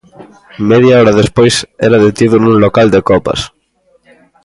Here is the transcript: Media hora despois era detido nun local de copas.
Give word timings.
Media 0.69 0.99
hora 1.01 1.19
despois 1.21 1.55
era 1.87 2.03
detido 2.05 2.35
nun 2.39 2.55
local 2.65 2.87
de 2.95 3.01
copas. 3.09 3.39